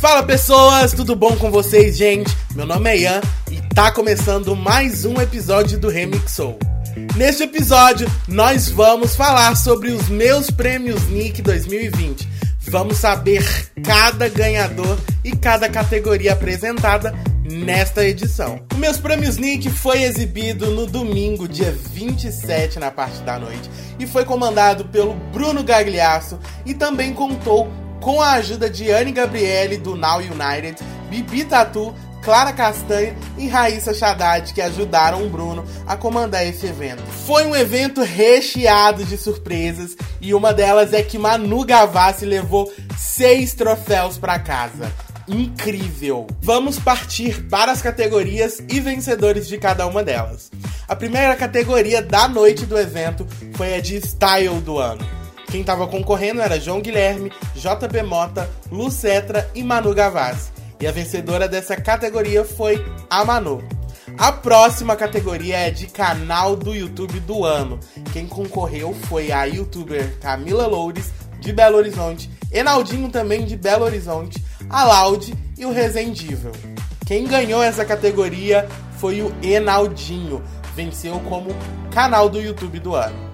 Fala 0.00 0.22
pessoas, 0.22 0.94
tudo 0.94 1.14
bom 1.14 1.36
com 1.36 1.50
vocês, 1.50 1.98
gente? 1.98 2.34
Meu 2.54 2.64
nome 2.64 2.88
é 2.88 2.96
Ian 3.00 3.20
e 3.50 3.60
tá 3.74 3.92
começando 3.92 4.56
mais 4.56 5.04
um 5.04 5.20
episódio 5.20 5.78
do 5.78 5.90
Remixou. 5.90 6.58
Neste 7.16 7.42
episódio, 7.42 8.10
nós 8.26 8.70
vamos 8.70 9.14
falar 9.14 9.54
sobre 9.56 9.90
os 9.90 10.08
meus 10.08 10.50
prêmios 10.50 11.06
Nick 11.10 11.42
2020. 11.42 12.26
Vamos 12.60 12.96
saber 12.96 13.44
cada 13.84 14.26
ganhador 14.30 14.98
e 15.22 15.36
cada 15.36 15.68
categoria 15.68 16.32
apresentada 16.32 17.14
nesta 17.44 18.02
edição. 18.02 18.58
O 18.72 18.78
meus 18.78 18.96
prêmios 18.96 19.36
Nick 19.36 19.68
foi 19.68 20.02
exibido 20.02 20.70
no 20.70 20.86
domingo, 20.86 21.46
dia 21.46 21.76
27, 21.92 22.78
na 22.78 22.90
parte 22.90 23.20
da 23.20 23.38
noite, 23.38 23.70
e 23.98 24.06
foi 24.06 24.24
comandado 24.24 24.86
pelo 24.86 25.12
Bruno 25.30 25.62
Gagliasso 25.62 26.38
e 26.64 26.72
também 26.72 27.12
contou 27.12 27.70
com 28.00 28.20
a 28.20 28.32
ajuda 28.32 28.68
de 28.68 28.90
Anne 28.90 29.12
Gabriele 29.12 29.76
do 29.76 29.94
Now 29.94 30.18
United, 30.18 30.82
Bibi 31.08 31.44
Tatu, 31.44 31.94
Clara 32.22 32.52
Castanha 32.52 33.14
e 33.38 33.48
Raíssa 33.48 33.92
Haddad 34.04 34.52
que 34.52 34.60
ajudaram 34.60 35.24
o 35.24 35.30
Bruno 35.30 35.64
a 35.86 35.96
comandar 35.96 36.46
esse 36.46 36.66
evento. 36.66 37.02
Foi 37.26 37.46
um 37.46 37.56
evento 37.56 38.02
recheado 38.02 39.04
de 39.04 39.16
surpresas 39.16 39.96
e 40.20 40.34
uma 40.34 40.52
delas 40.52 40.92
é 40.92 41.02
que 41.02 41.18
Manu 41.18 41.64
Gavassi 41.64 42.26
levou 42.26 42.72
seis 42.98 43.54
troféus 43.54 44.18
para 44.18 44.38
casa. 44.38 44.92
Incrível! 45.26 46.26
Vamos 46.42 46.78
partir 46.78 47.44
para 47.44 47.70
as 47.70 47.80
categorias 47.80 48.60
e 48.68 48.80
vencedores 48.80 49.46
de 49.46 49.58
cada 49.58 49.86
uma 49.86 50.02
delas. 50.02 50.50
A 50.88 50.96
primeira 50.96 51.36
categoria 51.36 52.02
da 52.02 52.26
noite 52.26 52.66
do 52.66 52.76
evento 52.76 53.26
foi 53.54 53.74
a 53.74 53.80
de 53.80 54.00
Style 54.00 54.60
do 54.60 54.78
ano. 54.78 55.19
Quem 55.50 55.62
estava 55.62 55.86
concorrendo 55.88 56.40
era 56.40 56.60
João 56.60 56.80
Guilherme, 56.80 57.32
JB 57.56 58.04
Mota, 58.04 58.48
Lucetra 58.70 59.50
e 59.52 59.64
Manu 59.64 59.92
Gavassi. 59.92 60.52
E 60.80 60.86
a 60.86 60.92
vencedora 60.92 61.48
dessa 61.48 61.76
categoria 61.76 62.44
foi 62.44 62.84
a 63.10 63.24
Manu. 63.24 63.62
A 64.16 64.30
próxima 64.30 64.94
categoria 64.94 65.58
é 65.58 65.70
de 65.70 65.88
canal 65.88 66.54
do 66.54 66.72
YouTube 66.72 67.18
do 67.20 67.44
ano. 67.44 67.80
Quem 68.12 68.26
concorreu 68.26 68.94
foi 69.08 69.32
a 69.32 69.44
youtuber 69.44 70.18
Camila 70.20 70.66
Loures, 70.66 71.10
de 71.40 71.52
Belo 71.52 71.78
Horizonte, 71.78 72.30
Enaldinho 72.52 73.08
também 73.08 73.44
de 73.44 73.56
Belo 73.56 73.84
Horizonte, 73.84 74.42
a 74.68 74.84
Laude 74.84 75.34
e 75.58 75.66
o 75.66 75.72
Resendível. 75.72 76.52
Quem 77.06 77.26
ganhou 77.26 77.62
essa 77.62 77.84
categoria 77.84 78.68
foi 78.98 79.20
o 79.20 79.34
Enaldinho, 79.42 80.42
venceu 80.76 81.18
como 81.28 81.50
canal 81.90 82.28
do 82.28 82.40
YouTube 82.40 82.78
do 82.78 82.94
ano. 82.94 83.29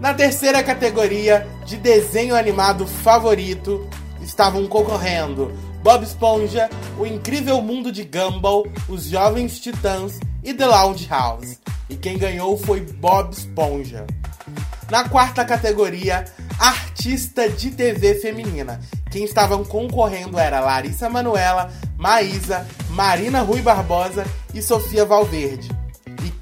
Na 0.00 0.12
terceira 0.12 0.62
categoria 0.62 1.46
de 1.64 1.76
desenho 1.76 2.34
animado 2.34 2.86
favorito 2.86 3.88
estavam 4.20 4.66
concorrendo 4.66 5.52
Bob 5.82 6.02
Esponja, 6.02 6.68
O 6.98 7.06
Incrível 7.06 7.60
Mundo 7.60 7.92
de 7.92 8.04
Gumball, 8.04 8.66
Os 8.88 9.04
Jovens 9.04 9.60
Titãs 9.60 10.18
e 10.42 10.52
The 10.52 10.66
Lounge 10.66 11.06
House. 11.08 11.58
E 11.88 11.96
quem 11.96 12.18
ganhou 12.18 12.56
foi 12.56 12.80
Bob 12.80 13.32
Esponja. 13.32 14.06
Na 14.90 15.08
quarta 15.08 15.44
categoria, 15.44 16.24
Artista 16.58 17.48
de 17.48 17.70
TV 17.70 18.14
Feminina. 18.14 18.80
Quem 19.10 19.24
estavam 19.24 19.64
concorrendo 19.64 20.38
era 20.38 20.60
Larissa 20.60 21.08
Manuela, 21.08 21.72
Maísa, 21.96 22.66
Marina 22.90 23.42
Rui 23.42 23.60
Barbosa 23.60 24.26
e 24.52 24.60
Sofia 24.60 25.04
Valverde. 25.04 25.73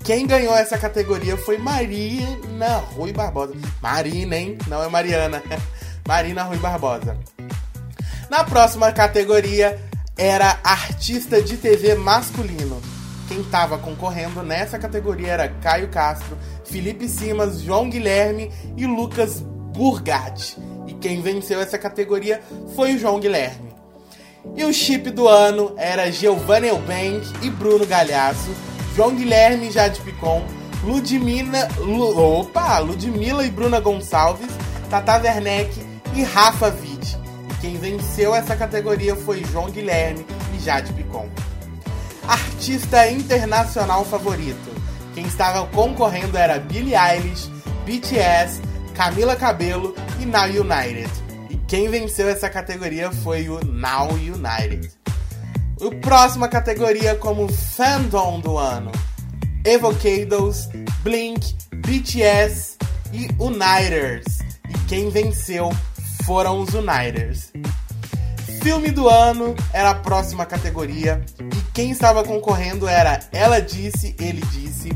Quem 0.05 0.27
ganhou 0.27 0.55
essa 0.55 0.77
categoria 0.77 1.36
foi 1.36 1.58
Marina 1.58 2.78
Rui 2.97 3.12
Barbosa. 3.12 3.55
Marina, 3.81 4.36
hein? 4.36 4.59
Não 4.67 4.83
é 4.83 4.89
Mariana. 4.89 5.41
Marina 6.06 6.42
Rui 6.42 6.59
Barbosa. 6.59 7.17
Na 8.28 8.42
próxima 8.42 8.91
categoria 8.91 9.81
era 10.19 10.59
artista 10.64 11.41
de 11.41 11.56
TV 11.56 11.94
masculino. 11.94 12.83
Quem 13.28 13.41
estava 13.42 13.78
concorrendo 13.78 14.42
nessa 14.42 14.77
categoria 14.77 15.33
era 15.33 15.48
Caio 15.48 15.89
Castro, 15.89 16.37
Felipe 16.65 17.09
Simas, 17.09 17.60
João 17.60 17.88
Guilherme 17.88 18.50
e 18.76 18.84
Lucas 18.87 19.41
Burgatti. 19.41 20.56
E 20.88 20.94
quem 20.94 21.22
venceu 21.22 21.60
essa 21.60 21.78
categoria 21.78 22.43
foi 22.75 22.94
o 22.94 22.99
João 22.99 23.21
Guilherme. 23.21 23.72
E 24.56 24.65
o 24.65 24.72
chip 24.72 25.10
do 25.10 25.28
ano 25.28 25.72
era 25.76 26.10
Giovanni 26.10 26.66
Elbank 26.66 27.22
e 27.43 27.49
Bruno 27.49 27.87
Galhaço, 27.87 28.50
João 28.94 29.14
Guilherme 29.14 29.69
e 29.69 29.70
Jade 29.70 30.00
Picon, 30.00 30.44
Ludmila, 30.84 31.69
Lu, 31.78 32.41
opa, 32.41 32.78
Ludmila 32.78 33.44
e 33.44 33.50
Bruna 33.50 33.80
Gonçalves, 33.80 34.50
Tata 34.91 35.16
Werneck 35.16 35.72
e 36.14 36.22
Rafa 36.22 36.69
Witt. 36.69 37.16
Quem 37.60 37.76
venceu 37.78 38.34
essa 38.34 38.54
categoria 38.54 39.16
foi 39.16 39.44
João 39.44 39.70
Guilherme 39.70 40.26
e 40.54 40.58
Jade 40.58 40.92
Picon. 40.92 41.28
Artista 42.26 43.10
internacional 43.10 44.04
favorito. 44.04 44.70
Quem 45.14 45.25
estava 45.26 45.66
concorrendo 45.69 46.36
era 46.36 46.58
Billie 46.58 46.94
Eilish, 46.94 47.50
BTS, 47.86 48.60
Camila 48.94 49.36
Cabello 49.36 49.94
e 50.20 50.26
Now 50.26 50.44
United. 50.44 51.10
E 51.48 51.56
quem 51.66 51.88
venceu 51.88 52.28
essa 52.28 52.50
categoria 52.50 53.10
foi 53.10 53.48
o 53.48 53.64
Now 53.64 54.10
United. 54.12 55.01
O 55.82 55.91
próxima 55.91 56.47
categoria 56.47 57.16
como 57.16 57.53
fandom 57.53 58.38
do 58.38 58.56
ano. 58.56 58.93
Evocados, 59.65 60.69
Blink, 61.03 61.56
BTS 61.75 62.76
e 63.12 63.28
Uniters. 63.37 64.38
E 64.69 64.78
quem 64.87 65.10
venceu 65.10 65.70
foram 66.25 66.60
os 66.60 66.72
Uniters. 66.72 67.53
Filme 68.62 68.93
do 68.93 69.09
ano 69.09 69.56
era 69.72 69.91
a 69.91 69.94
próxima 69.97 70.47
categoria 70.47 71.20
e 71.41 71.72
quem 71.75 71.91
estava 71.91 72.22
concorrendo 72.22 72.87
era 72.87 73.19
Ela 73.32 73.60
Disse, 73.60 74.14
Ele 74.20 74.41
Disse, 74.53 74.93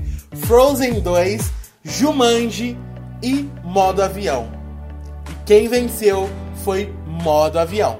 Frozen 0.47 1.00
2, 1.00 1.50
Jumanji 1.82 2.78
e 3.20 3.50
Modo 3.64 4.04
Avião. 4.04 4.53
E 5.28 5.44
quem 5.44 5.66
venceu 5.66 6.30
foi 6.62 6.94
Modo 7.04 7.58
Avião. 7.58 7.98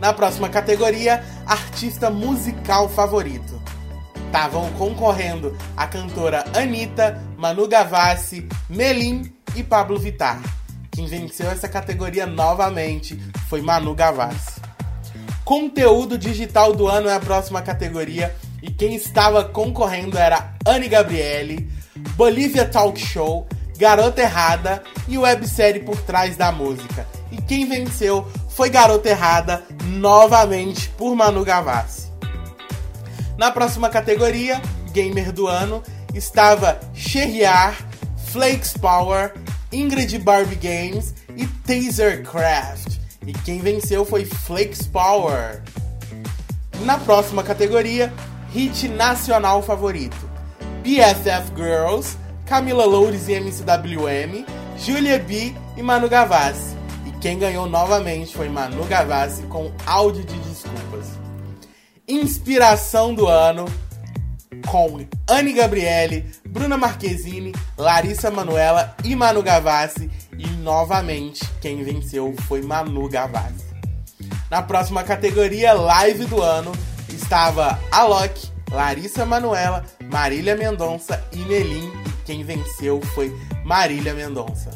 Na 0.00 0.12
próxima 0.12 0.48
categoria, 0.48 1.22
Artista 1.46 2.10
Musical 2.10 2.88
Favorito. 2.88 3.60
Estavam 4.26 4.70
concorrendo 4.72 5.56
a 5.76 5.86
cantora 5.86 6.44
Anitta, 6.56 7.22
Manu 7.36 7.68
Gavassi, 7.68 8.48
Melim 8.68 9.32
e 9.54 9.62
Pablo 9.62 9.98
Vittar. 9.98 10.40
Quem 10.90 11.06
venceu 11.06 11.50
essa 11.50 11.68
categoria 11.68 12.26
novamente 12.26 13.18
foi 13.48 13.60
Manu 13.60 13.94
Gavassi. 13.94 14.60
Conteúdo 15.44 16.16
digital 16.16 16.72
do 16.74 16.86
ano 16.86 17.08
é 17.08 17.14
a 17.14 17.20
próxima 17.20 17.60
categoria 17.60 18.34
e 18.62 18.70
quem 18.70 18.94
estava 18.94 19.44
concorrendo 19.44 20.16
era 20.16 20.54
Anne 20.64 20.88
Gabriele, 20.88 21.68
Bolívia 22.16 22.64
Talk 22.64 22.98
Show, 22.98 23.46
Garota 23.76 24.22
Errada 24.22 24.82
e 25.08 25.18
websérie 25.18 25.82
por 25.82 26.00
trás 26.02 26.36
da 26.36 26.52
música. 26.52 27.06
E 27.30 27.42
quem 27.42 27.66
venceu 27.66 28.26
foi 28.54 28.70
Garota 28.70 29.08
Errada, 29.08 29.62
novamente 29.84 30.88
por 30.90 31.14
Manu 31.14 31.44
Gavassi. 31.44 32.10
Na 33.36 33.50
próxima 33.50 33.88
categoria, 33.88 34.60
Gamer 34.92 35.32
do 35.32 35.46
Ano, 35.46 35.82
estava 36.14 36.78
Sherriar, 36.94 37.76
Flakes 38.26 38.76
Power, 38.76 39.34
Ingrid 39.72 40.18
Barbie 40.18 40.56
Games 40.56 41.14
e 41.36 41.46
Tasercraft. 41.46 42.98
E 43.26 43.32
quem 43.32 43.60
venceu 43.60 44.04
foi 44.04 44.24
Flakes 44.24 44.86
Power. 44.86 45.62
Na 46.84 46.98
próxima 46.98 47.42
categoria, 47.42 48.12
Hit 48.52 48.88
Nacional 48.88 49.62
Favorito. 49.62 50.30
BFF 50.82 51.52
Girls, 51.56 52.18
Camila 52.44 52.84
Loures 52.84 53.28
e 53.28 53.34
MCWM, 53.34 54.44
Julia 54.76 55.18
B 55.18 55.54
e 55.76 55.82
Manu 55.82 56.08
Gavassi. 56.08 56.81
Quem 57.22 57.38
ganhou 57.38 57.68
novamente 57.68 58.34
foi 58.34 58.48
Manu 58.48 58.84
Gavassi 58.84 59.44
com 59.44 59.70
áudio 59.86 60.24
de 60.24 60.36
desculpas. 60.40 61.06
Inspiração 62.08 63.14
do 63.14 63.28
ano 63.28 63.64
com 64.66 65.06
Anne 65.30 65.52
Gabriele, 65.52 66.28
Bruna 66.44 66.76
Marquezine, 66.76 67.54
Larissa 67.78 68.28
Manuela 68.28 68.96
e 69.04 69.14
Manu 69.14 69.40
Gavassi. 69.40 70.10
E 70.36 70.48
novamente, 70.48 71.48
quem 71.60 71.84
venceu 71.84 72.34
foi 72.48 72.60
Manu 72.60 73.08
Gavassi. 73.08 73.72
Na 74.50 74.60
próxima 74.60 75.04
categoria, 75.04 75.72
live 75.72 76.24
do 76.24 76.42
ano, 76.42 76.72
estava 77.08 77.78
Alok, 77.92 78.48
Larissa 78.68 79.24
Manuela, 79.24 79.84
Marília 80.10 80.56
Mendonça 80.56 81.22
e 81.30 81.38
Melim. 81.38 81.88
E 82.04 82.24
quem 82.24 82.42
venceu 82.42 83.00
foi 83.14 83.32
Marília 83.64 84.12
Mendonça. 84.12 84.70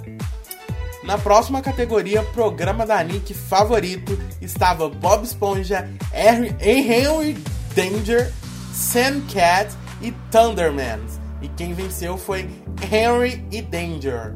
Na 1.06 1.17
próxima 1.17 1.62
categoria, 1.62 2.20
programa 2.23 2.85
da 2.85 3.00
Nick 3.05 3.32
favorito, 3.32 4.19
estava 4.43 4.88
Bob 4.88 5.23
Esponja, 5.25 5.88
Henry 6.12 7.37
Danger, 7.76 8.32
Sam 8.73 9.20
Cat 9.32 9.73
e 10.03 10.11
Thunderman. 10.32 10.99
E 11.41 11.47
quem 11.47 11.75
venceu 11.75 12.19
foi 12.19 12.50
Henry 12.82 13.47
e 13.53 13.62
Danger. 13.62 14.35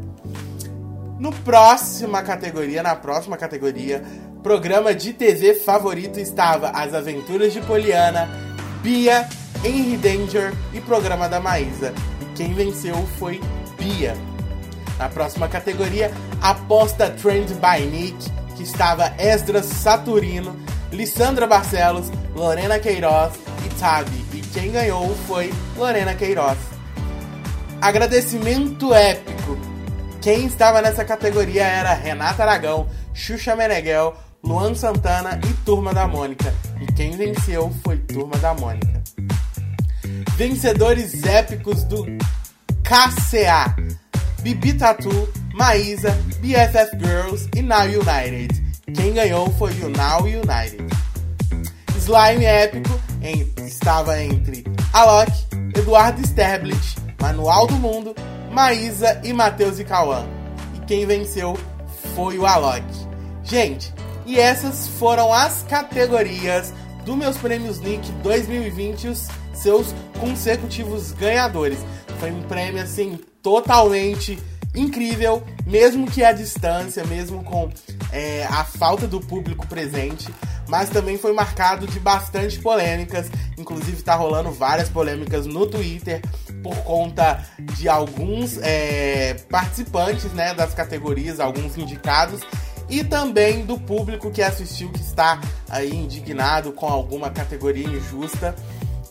No 1.19 1.33
próxima 1.33 2.23
categoria, 2.23 2.85
na 2.85 2.95
próxima 2.95 3.37
categoria, 3.37 4.05
Programa 4.41 4.95
de 4.95 5.13
TV 5.13 5.55
favorito 5.55 6.19
estava 6.19 6.71
As 6.71 6.95
Aventuras 6.95 7.53
de 7.53 7.61
Poliana, 7.61 8.27
Bia, 8.81 9.29
Henry 9.63 9.97
Danger 9.99 10.55
e 10.73 10.81
Programa 10.81 11.29
da 11.29 11.41
Maísa. 11.41 11.93
E 12.23 12.25
quem 12.37 12.55
venceu 12.55 12.95
foi 13.19 13.41
Bia. 13.77 14.30
Na 15.01 15.09
próxima 15.09 15.49
categoria, 15.49 16.13
Aposta 16.43 17.09
Trend 17.09 17.55
by 17.55 17.87
Nick, 17.87 18.31
que 18.55 18.63
estava 18.63 19.15
Esdras 19.17 19.65
Saturino, 19.65 20.55
Lissandra 20.93 21.47
Barcelos, 21.47 22.13
Lorena 22.35 22.79
Queiroz 22.79 23.33
e 23.65 23.81
Tabi. 23.81 24.27
E 24.35 24.43
quem 24.53 24.71
ganhou 24.71 25.17
foi 25.27 25.55
Lorena 25.75 26.15
Queiroz. 26.15 26.59
Agradecimento 27.81 28.93
épico. 28.93 29.59
Quem 30.21 30.45
estava 30.45 30.83
nessa 30.83 31.03
categoria 31.03 31.65
era 31.65 31.95
Renata 31.95 32.43
Aragão, 32.43 32.87
Xuxa 33.15 33.57
Meneghel, 33.57 34.15
Luan 34.45 34.75
Santana 34.75 35.41
e 35.49 35.55
Turma 35.65 35.95
da 35.95 36.07
Mônica. 36.07 36.53
E 36.79 36.93
quem 36.93 37.17
venceu 37.17 37.73
foi 37.83 37.97
Turma 37.97 38.37
da 38.37 38.53
Mônica. 38.53 39.03
Vencedores 40.37 41.23
épicos 41.25 41.85
do 41.85 42.05
KCA. 42.83 43.75
Bibi 44.43 44.73
Tatu, 44.75 45.29
Maísa, 45.53 46.13
BFF 46.41 46.97
Girls 46.99 47.49
e 47.55 47.61
Now 47.61 47.83
United. 47.83 48.61
Quem 48.95 49.13
ganhou 49.13 49.51
foi 49.53 49.73
o 49.83 49.91
Now 49.91 50.23
United. 50.23 50.83
Slime 51.99 52.45
épico 52.45 52.99
em, 53.23 53.53
estava 53.67 54.23
entre 54.23 54.65
Alok, 54.93 55.31
Eduardo 55.77 56.23
Sterblit, 56.23 56.97
Manual 57.21 57.67
do 57.67 57.75
Mundo, 57.75 58.15
Maísa 58.51 59.21
e 59.23 59.33
Matheus 59.33 59.79
e 59.79 59.85
Cauã. 59.85 60.27
E 60.75 60.87
quem 60.87 61.07
venceu 61.07 61.59
foi 62.15 62.39
o 62.39 62.47
Alok. 62.47 62.85
Gente, 63.45 63.93
e 64.25 64.39
essas 64.39 64.89
foram 64.89 65.33
as 65.33 65.63
categorias 65.69 66.73
do 67.05 67.17
meus 67.17 67.37
prêmios 67.37 67.79
Nick 67.81 68.11
2020 68.23 69.09
os 69.09 69.29
seus 69.53 69.95
consecutivos 70.19 71.13
ganhadores. 71.13 71.79
Foi 72.21 72.31
um 72.31 72.43
prêmio 72.43 72.83
assim 72.83 73.19
totalmente 73.43 74.39
incrível, 74.75 75.43
mesmo 75.67 76.07
que 76.07 76.23
à 76.23 76.33
distância, 76.33 77.03
mesmo 77.05 77.43
com 77.43 77.71
é, 78.13 78.45
a 78.45 78.63
falta 78.63 79.07
do 79.07 79.21
público 79.21 79.67
presente, 79.67 80.29
mas 80.69 80.91
também 80.91 81.19
foi 81.19 81.33
marcado 81.33 81.87
de 81.87 81.99
bastante 81.99 82.59
polêmicas. 82.61 83.31
Inclusive 83.59 83.97
está 83.97 84.15
rolando 84.15 84.53
várias 84.53 84.89
polêmicas 84.89 85.47
no 85.47 85.67
Twitter 85.67 86.21
por 86.63 86.77
conta 86.85 87.45
de 87.75 87.89
alguns 87.89 88.59
é, 88.59 89.35
participantes 89.51 90.31
né, 90.33 90.55
das 90.55 90.75
categorias, 90.75 91.41
alguns 91.41 91.77
indicados. 91.77 92.41
E 92.89 93.03
também 93.03 93.65
do 93.65 93.79
público 93.79 94.31
que 94.31 94.43
assistiu, 94.43 94.91
que 94.91 95.01
está 95.01 95.41
aí 95.69 95.95
indignado 95.95 96.73
com 96.73 96.87
alguma 96.87 97.31
categoria 97.31 97.87
injusta. 97.87 98.55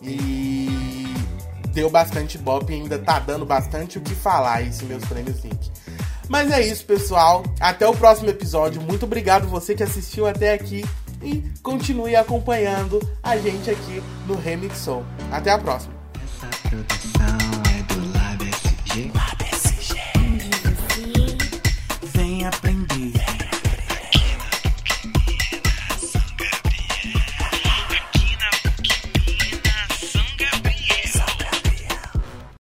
E 0.01 0.88
deu 1.73 1.89
bastante 1.89 2.37
bop 2.37 2.71
e 2.71 2.75
ainda 2.75 2.99
tá 2.99 3.19
dando 3.19 3.45
bastante 3.45 3.97
o 3.97 4.01
que 4.01 4.15
falar 4.15 4.61
esse 4.61 4.85
meus 4.85 5.03
prêmios 5.05 5.43
Nick. 5.43 5.71
Mas 6.27 6.51
é 6.51 6.61
isso, 6.65 6.85
pessoal. 6.85 7.43
Até 7.59 7.87
o 7.87 7.93
próximo 7.93 8.29
episódio. 8.29 8.81
Muito 8.81 9.05
obrigado 9.05 9.47
você 9.47 9.73
que 9.73 9.81
assistiu 9.81 10.27
até 10.27 10.53
aqui 10.53 10.85
e 11.23 11.43
continue 11.63 12.15
acompanhando 12.15 12.99
a 13.21 13.35
gente 13.37 13.69
aqui 13.69 14.01
no 14.27 14.35
Remixou. 14.35 15.03
Até 15.31 15.51
a 15.51 15.57
próxima. 15.57 15.93